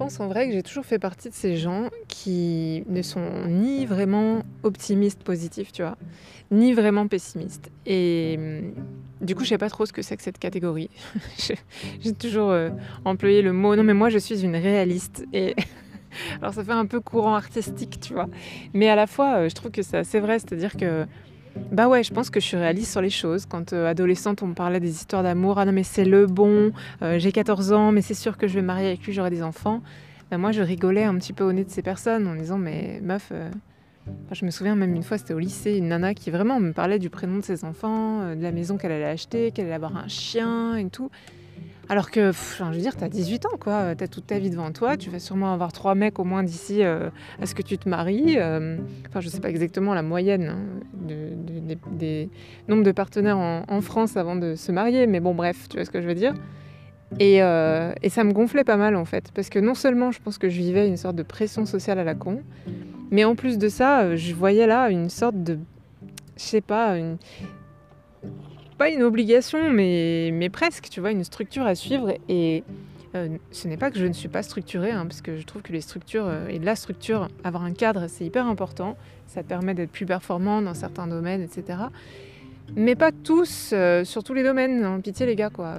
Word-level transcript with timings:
pense 0.00 0.18
en 0.18 0.28
vrai 0.28 0.46
que 0.46 0.54
j'ai 0.54 0.62
toujours 0.62 0.86
fait 0.86 0.98
partie 0.98 1.28
de 1.28 1.34
ces 1.34 1.58
gens 1.58 1.90
qui 2.08 2.84
ne 2.88 3.02
sont 3.02 3.44
ni 3.48 3.84
vraiment 3.84 4.42
optimistes 4.62 5.22
positifs, 5.22 5.72
tu 5.72 5.82
vois, 5.82 5.98
ni 6.50 6.72
vraiment 6.72 7.06
pessimistes. 7.06 7.70
Et 7.84 8.36
hum, 8.38 8.72
du 9.20 9.34
coup, 9.34 9.44
je 9.44 9.50
sais 9.50 9.58
pas 9.58 9.68
trop 9.68 9.84
ce 9.84 9.92
que 9.92 10.00
c'est 10.00 10.16
que 10.16 10.22
cette 10.22 10.38
catégorie. 10.38 10.88
j'ai 12.00 12.14
toujours 12.14 12.48
euh, 12.48 12.70
employé 13.04 13.42
le 13.42 13.52
mot 13.52 13.76
non 13.76 13.82
mais 13.82 13.92
moi 13.92 14.08
je 14.08 14.16
suis 14.16 14.42
une 14.42 14.56
réaliste 14.56 15.26
et 15.34 15.54
alors 16.40 16.54
ça 16.54 16.64
fait 16.64 16.72
un 16.72 16.86
peu 16.86 17.00
courant 17.00 17.34
artistique, 17.34 18.00
tu 18.00 18.14
vois. 18.14 18.30
Mais 18.72 18.88
à 18.88 18.96
la 18.96 19.06
fois, 19.06 19.34
euh, 19.34 19.48
je 19.50 19.54
trouve 19.54 19.70
que 19.70 19.82
c'est 19.82 19.98
assez 19.98 20.18
vrai, 20.18 20.38
c'est-à-dire 20.38 20.78
que 20.78 21.04
bah 21.72 21.88
ouais, 21.88 22.02
je 22.02 22.12
pense 22.12 22.30
que 22.30 22.40
je 22.40 22.46
suis 22.46 22.56
réaliste 22.56 22.90
sur 22.90 23.00
les 23.00 23.10
choses. 23.10 23.46
Quand 23.46 23.72
euh, 23.72 23.88
adolescente, 23.88 24.42
on 24.42 24.48
me 24.48 24.54
parlait 24.54 24.80
des 24.80 24.90
histoires 24.90 25.22
d'amour. 25.22 25.58
Ah 25.58 25.64
non, 25.64 25.72
mais 25.72 25.82
c'est 25.82 26.04
le 26.04 26.26
bon, 26.26 26.72
euh, 27.02 27.18
j'ai 27.18 27.32
14 27.32 27.72
ans, 27.72 27.92
mais 27.92 28.02
c'est 28.02 28.14
sûr 28.14 28.36
que 28.36 28.46
je 28.46 28.54
vais 28.54 28.62
marier 28.62 28.88
avec 28.88 29.04
lui, 29.04 29.12
j'aurai 29.12 29.30
des 29.30 29.42
enfants. 29.42 29.82
Bah 30.30 30.38
moi, 30.38 30.52
je 30.52 30.62
rigolais 30.62 31.04
un 31.04 31.14
petit 31.16 31.32
peu 31.32 31.44
au 31.44 31.52
nez 31.52 31.64
de 31.64 31.70
ces 31.70 31.82
personnes 31.82 32.26
en 32.26 32.34
disant, 32.34 32.58
mais 32.58 33.00
meuf, 33.02 33.30
euh, 33.32 33.50
je 34.32 34.44
me 34.44 34.50
souviens 34.50 34.74
même 34.76 34.94
une 34.94 35.02
fois, 35.02 35.18
c'était 35.18 35.34
au 35.34 35.38
lycée, 35.38 35.76
une 35.76 35.88
nana 35.88 36.14
qui 36.14 36.30
vraiment 36.30 36.60
me 36.60 36.72
parlait 36.72 36.98
du 36.98 37.10
prénom 37.10 37.38
de 37.38 37.44
ses 37.44 37.64
enfants, 37.64 38.34
de 38.34 38.42
la 38.42 38.52
maison 38.52 38.76
qu'elle 38.76 38.92
allait 38.92 39.04
acheter, 39.04 39.50
qu'elle 39.50 39.66
allait 39.66 39.74
avoir 39.74 39.96
un 39.96 40.08
chien 40.08 40.76
et 40.76 40.88
tout. 40.88 41.10
Alors 41.90 42.12
que, 42.12 42.30
je 42.30 42.62
veux 42.62 42.78
dire, 42.78 42.94
t'as 42.96 43.08
18 43.08 43.46
ans, 43.46 43.58
quoi. 43.60 43.96
T'as 43.96 44.06
toute 44.06 44.28
ta 44.28 44.38
vie 44.38 44.48
devant 44.48 44.70
toi. 44.70 44.96
Tu 44.96 45.10
vas 45.10 45.18
sûrement 45.18 45.52
avoir 45.52 45.72
trois 45.72 45.96
mecs 45.96 46.20
au 46.20 46.24
moins 46.24 46.44
d'ici 46.44 46.84
euh, 46.84 47.10
à 47.42 47.46
ce 47.46 47.54
que 47.56 47.62
tu 47.62 47.78
te 47.78 47.88
maries. 47.88 48.36
Euh, 48.38 48.76
Enfin, 49.08 49.20
je 49.20 49.28
sais 49.28 49.40
pas 49.40 49.50
exactement 49.50 49.92
la 49.92 50.02
moyenne 50.02 50.54
hein, 50.54 50.58
de- 50.94 51.34
de- 51.34 51.78
des, 51.90 52.28
nombres 52.68 52.84
de 52.84 52.92
partenaires 52.92 53.38
en, 53.38 53.80
France 53.80 54.16
avant 54.16 54.36
de 54.36 54.54
se 54.54 54.70
marier. 54.70 55.08
Mais 55.08 55.18
bon, 55.18 55.34
bref, 55.34 55.68
tu 55.68 55.78
vois 55.78 55.84
ce 55.84 55.90
que 55.90 56.00
je 56.00 56.06
veux 56.06 56.14
dire. 56.14 56.32
Et, 57.18 57.42
euh, 57.42 57.92
et 58.02 58.08
ça 58.08 58.22
me 58.22 58.32
gonflait 58.32 58.62
pas 58.62 58.76
mal, 58.76 58.94
en 58.94 59.04
fait. 59.04 59.32
Parce 59.34 59.48
que 59.50 59.58
non 59.58 59.74
seulement 59.74 60.12
je 60.12 60.20
pense 60.22 60.38
que 60.38 60.48
je 60.48 60.58
vivais 60.58 60.86
une 60.86 60.96
sorte 60.96 61.16
de 61.16 61.24
pression 61.24 61.66
sociale 61.66 61.98
à 61.98 62.04
la 62.04 62.14
con, 62.14 62.40
mais 63.10 63.24
en 63.24 63.34
plus 63.34 63.58
de 63.58 63.68
ça, 63.68 64.14
je 64.14 64.32
voyais 64.32 64.68
là 64.68 64.90
une 64.90 65.08
sorte 65.10 65.42
de... 65.42 65.58
Je 66.36 66.42
sais 66.44 66.60
pas, 66.60 66.96
une, 66.98 67.16
pas 68.80 68.88
une 68.88 69.02
obligation, 69.02 69.70
mais, 69.70 70.30
mais 70.32 70.48
presque, 70.48 70.88
tu 70.88 71.00
vois, 71.00 71.10
une 71.10 71.22
structure 71.22 71.66
à 71.66 71.74
suivre. 71.74 72.14
Et 72.30 72.64
euh, 73.14 73.28
ce 73.50 73.68
n'est 73.68 73.76
pas 73.76 73.90
que 73.90 73.98
je 73.98 74.06
ne 74.06 74.14
suis 74.14 74.28
pas 74.28 74.42
structurée, 74.42 74.90
hein, 74.90 75.04
parce 75.04 75.20
que 75.20 75.36
je 75.36 75.44
trouve 75.44 75.60
que 75.60 75.70
les 75.74 75.82
structures 75.82 76.24
euh, 76.26 76.48
et 76.48 76.58
la 76.58 76.74
structure, 76.74 77.28
avoir 77.44 77.64
un 77.64 77.74
cadre, 77.74 78.06
c'est 78.08 78.24
hyper 78.24 78.46
important. 78.46 78.96
Ça 79.26 79.42
permet 79.42 79.74
d'être 79.74 79.90
plus 79.90 80.06
performant 80.06 80.62
dans 80.62 80.72
certains 80.72 81.06
domaines, 81.06 81.42
etc. 81.42 81.78
Mais 82.74 82.94
pas 82.94 83.12
tous, 83.12 83.72
euh, 83.74 84.02
sur 84.04 84.24
tous 84.24 84.32
les 84.32 84.42
domaines. 84.42 84.82
hein, 84.82 84.98
pitié 85.00 85.26
les 85.26 85.36
gars, 85.36 85.50
quoi. 85.50 85.76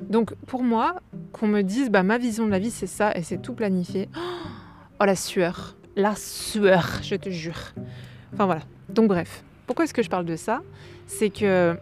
Donc 0.00 0.32
pour 0.46 0.62
moi, 0.62 0.94
qu'on 1.32 1.48
me 1.48 1.60
dise, 1.60 1.90
bah 1.90 2.02
ma 2.02 2.16
vision 2.16 2.46
de 2.46 2.50
la 2.50 2.60
vie 2.60 2.70
c'est 2.70 2.86
ça 2.86 3.14
et 3.14 3.22
c'est 3.22 3.42
tout 3.42 3.52
planifié. 3.52 4.08
Oh 5.00 5.04
la 5.04 5.14
sueur, 5.14 5.76
la 5.94 6.16
sueur, 6.16 6.98
je 7.02 7.14
te 7.14 7.30
jure. 7.30 7.72
Enfin 8.32 8.46
voilà. 8.46 8.62
Donc 8.88 9.06
bref, 9.06 9.44
pourquoi 9.64 9.84
est-ce 9.84 9.94
que 9.94 10.02
je 10.02 10.10
parle 10.10 10.24
de 10.24 10.34
ça? 10.34 10.62
C'est 11.08 11.30
que 11.30 11.74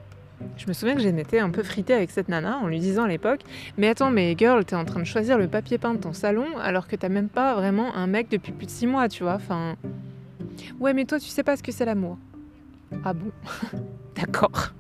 je 0.57 0.67
me 0.69 0.73
souviens 0.73 0.95
que 0.95 1.01
j'étais 1.01 1.41
un 1.41 1.51
peu 1.51 1.63
fritée 1.63 1.95
avec 1.95 2.11
cette 2.11 2.29
nana 2.29 2.59
en 2.59 2.69
lui 2.69 2.79
disant 2.79 3.05
à 3.05 3.09
l'époque 3.09 3.41
Mais 3.77 3.89
attends, 3.89 4.11
mais 4.11 4.35
girl, 4.39 4.65
t'es 4.65 4.77
en 4.77 4.85
train 4.85 5.01
de 5.01 5.05
choisir 5.05 5.37
le 5.37 5.49
papier 5.49 5.79
peint 5.79 5.95
de 5.95 5.99
ton 5.99 6.13
salon 6.13 6.47
alors 6.59 6.87
que 6.87 6.97
t'as 6.97 7.09
même 7.09 7.29
pas 7.29 7.55
vraiment 7.55 7.95
un 7.95 8.07
mec 8.07 8.29
depuis 8.31 8.53
plus 8.53 8.67
de 8.67 8.71
six 8.71 8.87
mois, 8.87 9.09
tu 9.09 9.25
vois. 9.25 9.35
Enfin. 9.35 9.77
Ouais, 10.79 10.95
mais 10.95 11.05
toi, 11.05 11.19
tu 11.19 11.27
sais 11.27 11.43
pas 11.43 11.57
ce 11.57 11.63
que 11.63 11.73
c'est 11.73 11.85
l'amour. 11.85 12.19
Ah 13.05 13.13
bon? 13.13 13.33
D'accord. 14.15 14.73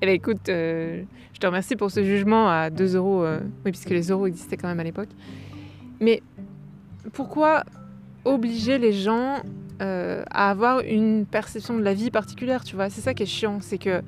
Eh 0.00 0.06
bien, 0.06 0.14
écoute, 0.14 0.48
euh, 0.48 1.02
je 1.32 1.38
te 1.38 1.46
remercie 1.46 1.76
pour 1.76 1.90
ce 1.90 2.02
jugement 2.02 2.48
à 2.48 2.70
2 2.70 2.96
euros. 2.96 3.22
euh, 3.22 3.40
oui, 3.64 3.70
puisque 3.70 3.90
les 3.90 4.10
euros 4.10 4.26
existaient 4.26 4.56
quand 4.56 4.68
même 4.68 4.80
à 4.80 4.84
l'époque. 4.84 5.10
Mais 6.00 6.22
pourquoi 7.12 7.64
obliger 8.24 8.78
les 8.78 8.92
gens 8.92 9.42
euh, 9.82 10.22
à 10.30 10.50
avoir 10.50 10.80
une 10.80 11.26
perception 11.26 11.76
de 11.76 11.82
la 11.82 11.94
vie 11.94 12.10
particulière, 12.10 12.64
tu 12.64 12.76
vois 12.76 12.90
C'est 12.90 13.00
ça 13.00 13.14
qui 13.14 13.24
est 13.24 13.26
chiant, 13.26 13.58
c'est 13.60 13.78
que 13.78 14.02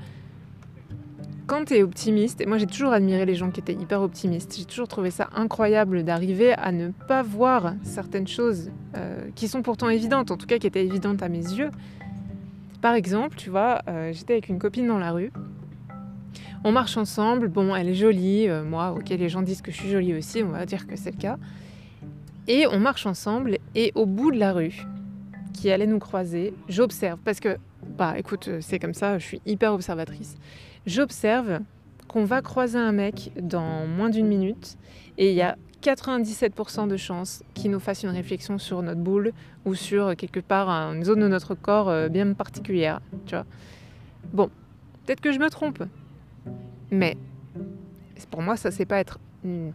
quand 1.47 1.67
tu 1.67 1.75
es 1.75 1.83
optimiste, 1.83 2.41
et 2.41 2.47
moi 2.47 2.59
j'ai 2.59 2.67
toujours 2.67 2.93
admiré 2.93 3.25
les 3.25 3.35
gens 3.35 3.51
qui 3.51 3.61
étaient 3.61 3.75
hyper 3.75 4.03
optimistes, 4.03 4.57
j'ai 4.57 4.65
toujours 4.65 4.89
trouvé 4.89 5.11
ça 5.11 5.29
incroyable 5.35 6.05
d'arriver 6.05 6.53
à 6.53 6.73
ne 6.73 6.91
pas 7.09 7.23
voir 7.23 7.75
certaines 7.83 8.27
choses 8.27 8.71
euh, 8.97 9.29
qui 9.35 9.49
sont 9.49 9.63
pourtant 9.63 9.89
évidentes, 9.89 10.31
en 10.31 10.37
tout 10.37 10.47
cas 10.47 10.59
qui 10.59 10.67
étaient 10.67 10.85
évidentes 10.85 11.23
à 11.23 11.29
mes 11.29 11.39
yeux. 11.39 11.71
Par 12.81 12.95
exemple, 12.95 13.37
tu 13.37 13.51
vois, 13.51 13.83
euh, 13.89 14.13
j'étais 14.13 14.35
avec 14.35 14.49
une 14.49 14.59
copine 14.59 14.87
dans 14.87 14.99
la 14.99 15.13
rue, 15.13 15.33
on 16.65 16.73
marche 16.73 16.97
ensemble, 16.97 17.49
bon, 17.49 17.75
elle 17.75 17.89
est 17.89 17.95
jolie, 17.95 18.49
moi, 18.65 18.93
ok, 18.93 19.09
les 19.11 19.29
gens 19.29 19.43
disent 19.43 19.63
que 19.63 19.71
je 19.71 19.77
suis 19.77 19.91
jolie 19.91 20.15
aussi, 20.15 20.43
on 20.43 20.51
va 20.51 20.67
dire 20.67 20.87
que 20.87 20.97
c'est 20.97 21.13
le 21.13 21.19
cas. 21.19 21.39
Et 22.49 22.67
on 22.67 22.79
marche 22.79 23.07
ensemble, 23.07 23.59
et 23.75 23.93
au 23.95 24.07
bout 24.07 24.31
de 24.31 24.39
la 24.39 24.53
rue, 24.53 24.87
qui 25.57 25.71
allait 25.71 25.87
nous 25.87 25.99
croiser, 25.99 26.55
j'observe, 26.69 27.19
parce 27.25 27.41
que, 27.41 27.57
bah 27.99 28.15
écoute, 28.19 28.49
euh, 28.49 28.59
c'est 28.61 28.79
comme 28.79 28.95
ça, 28.95 29.19
je 29.19 29.25
suis 29.25 29.43
hyper 29.47 29.73
observatrice. 29.73 30.37
J'observe 30.87 31.61
qu'on 32.09 32.25
va 32.25 32.43
croiser 32.43 32.79
un 32.79 32.93
mec 32.93 33.33
dans 33.41 33.87
moins 33.87 34.11
d'une 34.11 34.27
minute, 34.27 34.77
et 35.19 35.31
il 35.31 35.35
y 35.35 35.43
a 35.43 35.57
97% 35.83 36.89
de 36.89 36.97
chances 36.97 37.43
qu'il 37.55 37.71
nous 37.71 37.81
fasse 37.81 38.03
une 38.03 38.11
réflexion 38.11 38.59
sur 38.59 38.83
notre 38.83 39.01
boule 39.01 39.33
ou 39.65 39.75
sur 39.75 40.09
euh, 40.09 40.15
quelque 40.15 40.41
part 40.41 40.69
une 40.69 41.05
zone 41.05 41.21
de 41.21 41.29
notre 41.29 41.55
corps 41.55 41.89
euh, 41.89 42.09
bien 42.09 42.33
particulière, 42.35 43.01
tu 43.25 43.35
vois. 43.35 43.47
Bon, 44.33 44.51
peut-être 45.05 45.21
que 45.21 45.33
je 45.33 45.39
me 45.39 45.49
trompe, 45.49 45.83
mais 46.91 47.17
pour 48.31 48.43
moi, 48.43 48.57
ça, 48.57 48.71
c'est 48.71 48.87
pas 48.87 48.99
être 48.99 49.19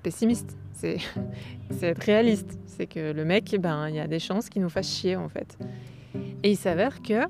pessimiste, 0.03 0.57
c'est 1.69 1.87
être 1.87 2.03
réaliste. 2.03 2.59
C'est 2.65 2.87
que 2.87 3.11
le 3.11 3.25
mec, 3.25 3.55
ben, 3.59 3.89
il 3.89 3.95
y 3.95 3.99
a 3.99 4.07
des 4.07 4.19
chances 4.19 4.49
qu'il 4.49 4.61
nous 4.61 4.69
fasse 4.69 4.89
chier, 4.89 5.15
en 5.15 5.29
fait. 5.29 5.57
Et 6.43 6.51
il 6.51 6.57
s'avère 6.57 7.01
que 7.01 7.21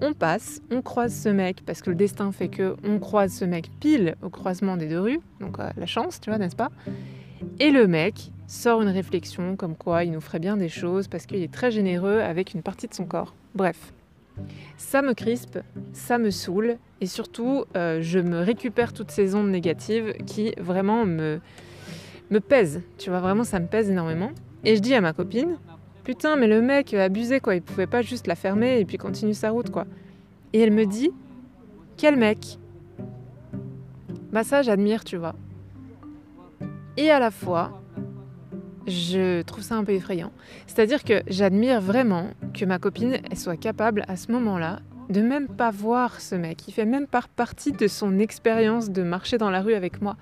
on 0.00 0.12
passe, 0.12 0.60
on 0.70 0.82
croise 0.82 1.14
ce 1.14 1.28
mec, 1.28 1.62
parce 1.64 1.80
que 1.80 1.90
le 1.90 1.96
destin 1.96 2.32
fait 2.32 2.48
que 2.48 2.76
on 2.84 2.98
croise 2.98 3.32
ce 3.32 3.44
mec 3.44 3.70
pile 3.80 4.16
au 4.22 4.28
croisement 4.28 4.76
des 4.76 4.88
deux 4.88 5.00
rues, 5.00 5.20
donc 5.40 5.58
euh, 5.58 5.70
la 5.76 5.86
chance, 5.86 6.20
tu 6.20 6.30
vois, 6.30 6.38
n'est-ce 6.38 6.56
pas? 6.56 6.70
Et 7.60 7.70
le 7.70 7.86
mec 7.86 8.32
sort 8.46 8.82
une 8.82 8.88
réflexion 8.88 9.56
comme 9.56 9.76
quoi 9.76 10.04
il 10.04 10.12
nous 10.12 10.20
ferait 10.20 10.38
bien 10.38 10.56
des 10.56 10.68
choses 10.68 11.08
parce 11.08 11.26
qu'il 11.26 11.42
est 11.42 11.52
très 11.52 11.70
généreux 11.70 12.20
avec 12.20 12.54
une 12.54 12.62
partie 12.62 12.88
de 12.88 12.94
son 12.94 13.04
corps. 13.04 13.34
Bref, 13.54 13.92
ça 14.76 15.02
me 15.02 15.14
crispe, 15.14 15.58
ça 15.92 16.18
me 16.18 16.30
saoule, 16.30 16.76
et 17.00 17.06
surtout, 17.06 17.64
euh, 17.76 18.00
je 18.02 18.18
me 18.18 18.40
récupère 18.40 18.92
toutes 18.92 19.10
ces 19.10 19.34
ondes 19.34 19.50
négatives 19.50 20.14
qui 20.26 20.52
vraiment 20.58 21.04
me, 21.04 21.40
me 22.30 22.40
pèsent. 22.40 22.82
Tu 22.98 23.10
vois, 23.10 23.20
vraiment, 23.20 23.44
ça 23.44 23.60
me 23.60 23.66
pèse 23.66 23.90
énormément. 23.90 24.30
Et 24.64 24.76
je 24.76 24.80
dis 24.80 24.94
à 24.94 25.00
ma 25.00 25.12
copine, 25.12 25.56
putain, 26.04 26.36
mais 26.36 26.46
le 26.46 26.62
mec 26.62 26.94
abusé, 26.94 27.40
quoi, 27.40 27.54
il 27.54 27.62
pouvait 27.62 27.86
pas 27.86 28.02
juste 28.02 28.26
la 28.26 28.34
fermer 28.34 28.80
et 28.80 28.84
puis 28.84 28.96
continuer 28.96 29.34
sa 29.34 29.50
route, 29.50 29.70
quoi. 29.70 29.86
Et 30.52 30.60
elle 30.60 30.72
me 30.72 30.86
dit, 30.86 31.10
quel 31.96 32.16
mec? 32.16 32.58
Bah 34.32 34.44
ça, 34.44 34.62
j'admire, 34.62 35.04
tu 35.04 35.16
vois. 35.16 35.34
Et 36.96 37.10
à 37.10 37.18
la 37.18 37.30
fois, 37.30 37.82
je 38.86 39.42
trouve 39.42 39.62
ça 39.62 39.76
un 39.76 39.84
peu 39.84 39.92
effrayant. 39.92 40.32
C'est-à-dire 40.66 41.04
que 41.04 41.22
j'admire 41.26 41.80
vraiment 41.80 42.28
que 42.52 42.64
ma 42.64 42.78
copine 42.78 43.18
elle 43.30 43.38
soit 43.38 43.56
capable 43.56 44.04
à 44.08 44.16
ce 44.16 44.30
moment-là 44.32 44.80
de 45.08 45.20
même 45.20 45.48
pas 45.48 45.70
voir 45.70 46.20
ce 46.20 46.34
mec. 46.34 46.66
Il 46.68 46.72
fait 46.72 46.84
même 46.84 47.06
pas 47.06 47.22
partie 47.36 47.72
de 47.72 47.86
son 47.86 48.18
expérience 48.18 48.90
de 48.90 49.02
marcher 49.02 49.38
dans 49.38 49.50
la 49.50 49.60
rue 49.60 49.74
avec 49.74 50.00
moi. 50.00 50.16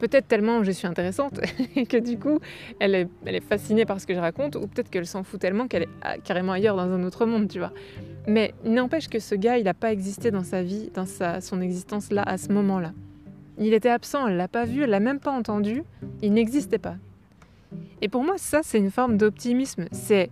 Peut-être 0.00 0.26
tellement 0.26 0.64
je 0.64 0.70
suis 0.72 0.86
intéressante 0.86 1.40
que 1.88 1.96
du 1.98 2.18
coup 2.18 2.40
elle 2.80 2.94
est, 2.94 3.40
fascinée 3.40 3.84
par 3.84 4.00
ce 4.00 4.06
que 4.06 4.14
je 4.14 4.18
raconte, 4.18 4.56
ou 4.56 4.66
peut-être 4.66 4.90
qu'elle 4.90 5.06
s'en 5.06 5.22
fout 5.22 5.38
tellement 5.38 5.68
qu'elle 5.68 5.82
est 5.82 5.88
ah, 6.02 6.16
carrément 6.18 6.52
ailleurs 6.52 6.76
dans 6.76 6.90
un 6.90 7.04
autre 7.04 7.26
monde, 7.26 7.48
tu 7.48 7.58
vois. 7.58 7.72
Mais 8.26 8.54
n'empêche 8.64 9.08
que 9.08 9.18
ce 9.18 9.34
gars, 9.34 9.58
il 9.58 9.64
n'a 9.64 9.74
pas 9.74 9.92
existé 9.92 10.30
dans 10.30 10.42
sa 10.42 10.62
vie, 10.62 10.90
dans 10.94 11.06
sa, 11.06 11.40
son 11.40 11.60
existence 11.60 12.10
là, 12.10 12.22
à 12.22 12.38
ce 12.38 12.48
moment-là. 12.52 12.92
Il 13.58 13.74
était 13.74 13.90
absent, 13.90 14.26
elle 14.26 14.36
l'a 14.36 14.48
pas 14.48 14.64
vu, 14.64 14.82
elle 14.82 14.90
l'a 14.90 15.00
même 15.00 15.20
pas 15.20 15.32
entendu, 15.32 15.84
il 16.22 16.32
n'existait 16.32 16.78
pas. 16.78 16.96
Et 18.00 18.08
pour 18.08 18.24
moi, 18.24 18.38
ça, 18.38 18.60
c'est 18.62 18.78
une 18.78 18.90
forme 18.90 19.16
d'optimisme. 19.16 19.86
C'est 19.92 20.30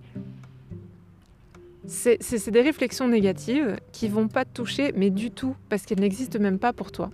c'est 1.87 2.23
c'est 2.23 2.51
des 2.51 2.61
réflexions 2.61 3.09
négatives 3.09 3.77
qui 3.93 4.09
vont 4.09 4.29
pas 4.29 4.45
te 4.45 4.53
toucher, 4.53 4.93
mais 4.97 5.11
du 5.11 5.31
tout, 5.31 5.55
parce 5.69 5.85
qu'elles 5.85 6.01
n'existent 6.01 6.39
même 6.39 6.59
pas 6.59 6.73
pour 6.73 6.91
toi. 6.93 7.11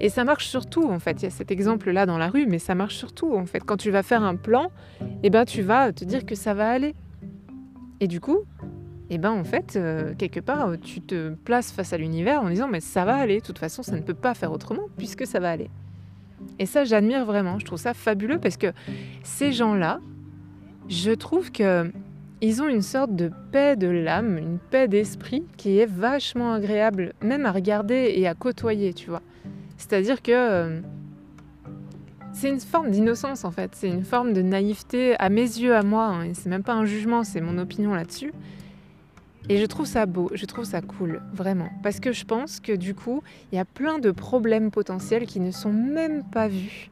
Et 0.00 0.08
ça 0.08 0.24
marche 0.24 0.46
surtout, 0.46 0.90
en 0.90 0.98
fait. 0.98 1.22
Il 1.22 1.24
y 1.24 1.26
a 1.26 1.30
cet 1.30 1.50
exemple-là 1.50 2.06
dans 2.06 2.18
la 2.18 2.28
rue, 2.28 2.46
mais 2.46 2.58
ça 2.58 2.74
marche 2.74 2.96
surtout, 2.96 3.34
en 3.34 3.46
fait. 3.46 3.60
Quand 3.60 3.76
tu 3.76 3.90
vas 3.90 4.02
faire 4.02 4.22
un 4.22 4.36
plan, 4.36 4.70
eh 5.22 5.30
ben, 5.30 5.44
tu 5.44 5.62
vas 5.62 5.92
te 5.92 6.04
dire 6.04 6.26
que 6.26 6.34
ça 6.34 6.54
va 6.54 6.70
aller. 6.70 6.94
Et 8.00 8.08
du 8.08 8.20
coup, 8.20 8.40
eh 9.10 9.18
ben, 9.18 9.30
en 9.30 9.44
fait, 9.44 9.76
euh, 9.76 10.14
quelque 10.16 10.40
part, 10.40 10.72
tu 10.80 11.00
te 11.00 11.30
places 11.30 11.72
face 11.72 11.92
à 11.92 11.98
l'univers 11.98 12.42
en 12.42 12.48
disant, 12.48 12.68
mais 12.68 12.80
ça 12.80 13.04
va 13.04 13.16
aller. 13.16 13.40
De 13.40 13.44
toute 13.44 13.58
façon, 13.58 13.82
ça 13.82 13.96
ne 13.96 14.02
peut 14.02 14.14
pas 14.14 14.34
faire 14.34 14.52
autrement, 14.52 14.84
puisque 14.96 15.26
ça 15.26 15.40
va 15.40 15.50
aller. 15.50 15.70
Et 16.58 16.66
ça, 16.66 16.84
j'admire 16.84 17.24
vraiment. 17.24 17.58
Je 17.58 17.64
trouve 17.64 17.78
ça 17.78 17.94
fabuleux 17.94 18.38
parce 18.38 18.56
que 18.56 18.72
ces 19.22 19.52
gens-là, 19.52 20.00
je 20.88 21.12
trouve 21.12 21.50
que 21.50 21.90
ils 22.40 22.60
ont 22.60 22.68
une 22.68 22.82
sorte 22.82 23.14
de 23.14 23.30
paix 23.52 23.74
de 23.74 23.86
l'âme, 23.86 24.36
une 24.36 24.58
paix 24.58 24.86
d'esprit 24.86 25.44
qui 25.56 25.78
est 25.78 25.86
vachement 25.86 26.52
agréable, 26.52 27.14
même 27.22 27.46
à 27.46 27.52
regarder 27.52 28.12
et 28.16 28.26
à 28.26 28.34
côtoyer, 28.34 28.92
tu 28.92 29.08
vois. 29.08 29.22
C'est-à-dire 29.76 30.22
que, 30.22 30.32
euh, 30.32 30.80
c'est 32.32 32.48
une 32.48 32.60
forme 32.60 32.90
d'innocence 32.90 33.44
en 33.44 33.50
fait, 33.50 33.70
c'est 33.74 33.88
une 33.88 34.04
forme 34.04 34.32
de 34.32 34.42
naïveté 34.42 35.14
à 35.18 35.28
mes 35.28 35.42
yeux, 35.42 35.74
à 35.74 35.82
moi, 35.82 36.06
hein, 36.06 36.24
et 36.24 36.34
c'est 36.34 36.48
même 36.48 36.64
pas 36.64 36.74
un 36.74 36.84
jugement, 36.84 37.22
c'est 37.22 37.40
mon 37.40 37.58
opinion 37.58 37.94
là-dessus. 37.94 38.32
Et 39.48 39.58
je 39.58 39.66
trouve 39.66 39.86
ça 39.86 40.06
beau, 40.06 40.30
je 40.34 40.46
trouve 40.46 40.64
ça 40.64 40.80
cool, 40.80 41.22
vraiment. 41.32 41.68
Parce 41.82 42.00
que 42.00 42.12
je 42.12 42.24
pense 42.24 42.60
que 42.60 42.72
du 42.72 42.94
coup, 42.94 43.22
il 43.52 43.56
y 43.56 43.58
a 43.58 43.66
plein 43.66 43.98
de 43.98 44.10
problèmes 44.10 44.70
potentiels 44.70 45.26
qui 45.26 45.38
ne 45.38 45.50
sont 45.50 45.72
même 45.72 46.24
pas 46.24 46.48
vus, 46.48 46.90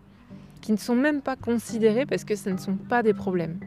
qui 0.61 0.73
ne 0.73 0.77
sont 0.77 0.95
même 0.95 1.23
pas 1.23 1.35
considérés 1.35 2.05
parce 2.05 2.25
que 2.25 2.37
ce 2.37 2.51
ne 2.51 2.59
sont 2.59 2.77
pas 2.77 3.03
des 3.03 3.15
problèmes. 3.15 3.59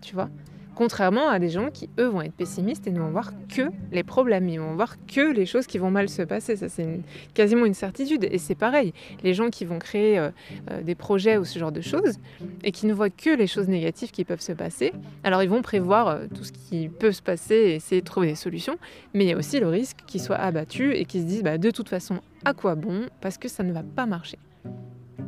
Tu 0.00 0.14
vois? 0.14 0.30
Contrairement 0.78 1.28
à 1.28 1.40
des 1.40 1.48
gens 1.48 1.70
qui, 1.72 1.90
eux, 1.98 2.06
vont 2.06 2.22
être 2.22 2.34
pessimistes 2.34 2.86
et 2.86 2.92
ne 2.92 3.00
vont 3.00 3.10
voir 3.10 3.32
que 3.48 3.62
les 3.90 4.04
problèmes, 4.04 4.48
ils 4.48 4.60
vont 4.60 4.76
voir 4.76 4.94
que 5.08 5.32
les 5.32 5.44
choses 5.44 5.66
qui 5.66 5.76
vont 5.76 5.90
mal 5.90 6.08
se 6.08 6.22
passer. 6.22 6.54
Ça, 6.54 6.68
c'est 6.68 7.00
quasiment 7.34 7.66
une 7.66 7.74
certitude. 7.74 8.28
Et 8.30 8.38
c'est 8.38 8.54
pareil, 8.54 8.94
les 9.24 9.34
gens 9.34 9.50
qui 9.50 9.64
vont 9.64 9.80
créer 9.80 10.20
euh, 10.20 10.30
euh, 10.70 10.80
des 10.80 10.94
projets 10.94 11.36
ou 11.36 11.44
ce 11.44 11.58
genre 11.58 11.72
de 11.72 11.80
choses 11.80 12.20
et 12.62 12.70
qui 12.70 12.86
ne 12.86 12.94
voient 12.94 13.10
que 13.10 13.30
les 13.30 13.48
choses 13.48 13.66
négatives 13.66 14.12
qui 14.12 14.24
peuvent 14.24 14.40
se 14.40 14.52
passer, 14.52 14.92
alors 15.24 15.42
ils 15.42 15.48
vont 15.48 15.62
prévoir 15.62 16.06
euh, 16.06 16.26
tout 16.32 16.44
ce 16.44 16.52
qui 16.52 16.88
peut 16.88 17.10
se 17.10 17.22
passer 17.22 17.56
et 17.56 17.74
essayer 17.74 18.00
de 18.00 18.06
trouver 18.06 18.28
des 18.28 18.36
solutions. 18.36 18.78
Mais 19.14 19.24
il 19.24 19.30
y 19.30 19.32
a 19.32 19.36
aussi 19.36 19.58
le 19.58 19.66
risque 19.66 19.96
qu'ils 20.06 20.22
soient 20.22 20.36
abattus 20.36 20.94
et 20.94 21.06
qu'ils 21.06 21.22
se 21.22 21.26
disent 21.26 21.42
bah, 21.42 21.58
de 21.58 21.72
toute 21.72 21.88
façon, 21.88 22.20
à 22.44 22.54
quoi 22.54 22.76
bon? 22.76 23.06
Parce 23.20 23.36
que 23.36 23.48
ça 23.48 23.64
ne 23.64 23.72
va 23.72 23.82
pas 23.82 24.06
marcher. 24.06 24.38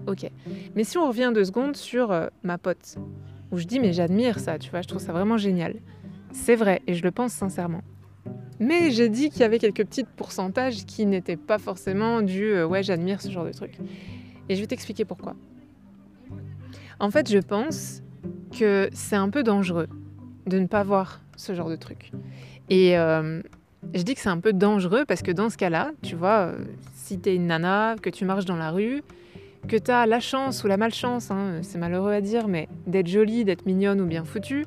Ok. 0.06 0.31
Mais 0.76 0.85
si 0.85 0.97
on 0.97 1.08
revient 1.08 1.32
deux 1.35 1.44
secondes 1.44 1.75
sur 1.75 2.14
ma 2.44 2.56
pote, 2.56 2.99
où 3.52 3.58
je 3.58 3.64
dis 3.64 3.81
mais 3.81 3.93
j'admire 3.93 4.38
ça, 4.38 4.58
tu 4.58 4.70
vois, 4.70 4.82
je 4.82 4.88
trouve 4.88 5.00
ça 5.00 5.12
vraiment 5.12 5.37
génial. 5.37 5.76
C'est 6.32 6.56
vrai 6.56 6.82
et 6.87 6.94
je 6.94 7.02
le 7.02 7.11
pense 7.11 7.32
sincèrement. 7.32 7.82
Mais 8.58 8.91
j'ai 8.91 9.08
dit 9.08 9.31
qu'il 9.31 9.41
y 9.41 9.44
avait 9.44 9.58
quelques 9.58 9.85
petits 9.87 10.05
pourcentages 10.05 10.85
qui 10.85 11.06
n'étaient 11.06 11.37
pas 11.37 11.58
forcément 11.58 12.20
du 12.20 12.44
euh, 12.44 12.67
ouais 12.67 12.82
j'admire 12.82 13.20
ce 13.23 13.31
genre 13.31 13.44
de 13.44 13.52
truc. 13.52 13.79
Et 14.49 14.56
je 14.56 14.61
vais 14.61 14.67
t'expliquer 14.67 15.05
pourquoi. 15.05 15.35
En 16.99 17.11
fait, 17.11 17.31
je 17.31 17.38
pense 17.38 18.02
que 18.58 18.91
c'est 18.93 19.17
un 19.17 19.31
peu 19.31 19.43
dangereux 19.43 19.88
de 20.47 20.58
ne 20.58 20.67
pas 20.67 20.82
voir 20.82 21.23
ce 21.37 21.55
genre 21.55 21.70
de 21.70 21.76
truc. 21.76 22.12
Et 22.69 22.99
euh, 22.99 23.41
je 23.94 24.02
dis 24.02 24.14
que 24.14 24.20
c'est 24.20 24.29
un 24.29 24.41
peu 24.41 24.52
dangereux 24.52 25.05
parce 25.06 25.23
que 25.23 25.31
dans 25.31 25.49
ce 25.49 25.56
cas-là, 25.56 25.93
tu 26.02 26.14
vois, 26.14 26.49
euh, 26.49 26.64
si 26.94 27.19
t'es 27.19 27.35
une 27.35 27.47
nana, 27.47 27.97
que 28.00 28.11
tu 28.11 28.25
marches 28.25 28.44
dans 28.44 28.56
la 28.56 28.70
rue, 28.70 29.02
que 29.68 29.76
tu 29.76 29.90
as 29.90 30.06
la 30.06 30.20
chance 30.20 30.64
ou 30.64 30.66
la 30.66 30.76
malchance, 30.76 31.30
hein, 31.30 31.60
c'est 31.62 31.78
malheureux 31.78 32.12
à 32.12 32.20
dire, 32.20 32.48
mais 32.48 32.68
d'être 32.86 33.06
jolie, 33.06 33.44
d'être 33.44 33.66
mignonne 33.66 34.00
ou 34.00 34.06
bien 34.06 34.24
foutue, 34.24 34.66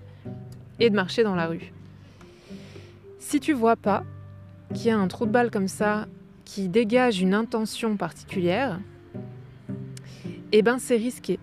et 0.80 0.90
de 0.90 0.95
marcher 0.95 1.24
dans 1.24 1.36
la 1.36 1.48
rue. 1.48 1.72
Si 3.19 3.40
tu 3.40 3.54
vois 3.54 3.75
pas 3.75 4.04
qu'il 4.74 4.88
y 4.88 4.90
a 4.92 4.98
un 4.98 5.07
trou 5.07 5.25
de 5.25 5.31
balle 5.31 5.51
comme 5.51 5.68
ça 5.68 6.07
qui 6.45 6.68
dégage 6.68 7.22
une 7.22 7.34
intention 7.34 7.95
particulière, 7.98 8.80
eh 10.51 10.62
ben 10.62 10.78
c'est 10.80 10.98
risqué. 10.98 11.39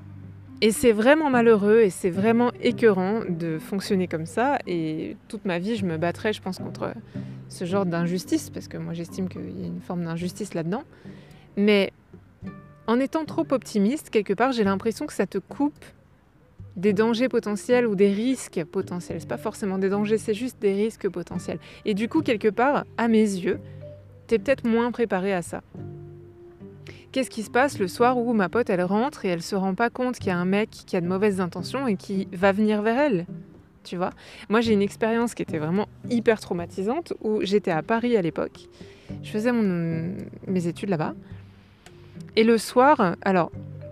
Et 0.62 0.72
c'est 0.72 0.92
vraiment 0.92 1.30
malheureux 1.30 1.80
et 1.80 1.90
c'est 1.90 2.10
vraiment 2.10 2.52
écœurant 2.60 3.22
de 3.26 3.58
fonctionner 3.58 4.08
comme 4.08 4.26
ça. 4.26 4.58
Et 4.66 5.16
toute 5.28 5.46
ma 5.46 5.58
vie, 5.58 5.76
je 5.76 5.86
me 5.86 5.96
battrai, 5.96 6.34
je 6.34 6.42
pense, 6.42 6.58
contre 6.58 6.92
ce 7.48 7.64
genre 7.64 7.86
d'injustice, 7.86 8.50
parce 8.50 8.68
que 8.68 8.76
moi 8.76 8.92
j'estime 8.92 9.28
qu'il 9.28 9.58
y 9.58 9.64
a 9.64 9.66
une 9.66 9.80
forme 9.80 10.04
d'injustice 10.04 10.52
là-dedans. 10.54 10.82
Mais 11.56 11.92
en 12.90 12.98
étant 12.98 13.24
trop 13.24 13.46
optimiste, 13.52 14.10
quelque 14.10 14.32
part, 14.32 14.50
j'ai 14.50 14.64
l'impression 14.64 15.06
que 15.06 15.12
ça 15.12 15.24
te 15.24 15.38
coupe 15.38 15.84
des 16.74 16.92
dangers 16.92 17.28
potentiels 17.28 17.86
ou 17.86 17.94
des 17.94 18.12
risques 18.12 18.64
potentiels. 18.64 19.20
C'est 19.20 19.28
pas 19.28 19.36
forcément 19.36 19.78
des 19.78 19.88
dangers, 19.88 20.18
c'est 20.18 20.34
juste 20.34 20.58
des 20.60 20.72
risques 20.72 21.08
potentiels. 21.08 21.60
Et 21.84 21.94
du 21.94 22.08
coup, 22.08 22.20
quelque 22.20 22.48
part, 22.48 22.84
à 22.98 23.06
mes 23.06 23.20
yeux, 23.20 23.60
t'es 24.26 24.40
peut-être 24.40 24.66
moins 24.66 24.90
préparé 24.90 25.32
à 25.32 25.40
ça. 25.40 25.62
Qu'est-ce 27.12 27.30
qui 27.30 27.44
se 27.44 27.50
passe 27.50 27.78
le 27.78 27.86
soir 27.86 28.18
où 28.18 28.32
ma 28.32 28.48
pote 28.48 28.70
elle 28.70 28.82
rentre 28.82 29.24
et 29.24 29.28
elle 29.28 29.42
se 29.42 29.54
rend 29.54 29.76
pas 29.76 29.88
compte 29.88 30.18
qu'il 30.18 30.26
y 30.26 30.30
a 30.32 30.38
un 30.38 30.44
mec 30.44 30.70
qui 30.70 30.96
a 30.96 31.00
de 31.00 31.06
mauvaises 31.06 31.40
intentions 31.40 31.86
et 31.86 31.94
qui 31.94 32.26
va 32.32 32.50
venir 32.50 32.82
vers 32.82 32.98
elle 32.98 33.26
Tu 33.84 33.96
vois? 33.96 34.10
Moi 34.48 34.62
j'ai 34.62 34.72
une 34.72 34.82
expérience 34.82 35.34
qui 35.34 35.42
était 35.42 35.58
vraiment 35.58 35.86
hyper 36.08 36.40
traumatisante 36.40 37.12
où 37.20 37.38
j'étais 37.42 37.70
à 37.70 37.82
Paris 37.82 38.16
à 38.16 38.22
l'époque. 38.22 38.68
Je 39.22 39.30
faisais 39.30 39.52
mes 39.52 40.66
études 40.66 40.88
là-bas. 40.88 41.14
Et 42.36 42.44
le 42.44 42.58
soir, 42.58 43.16
alors, 43.22 43.50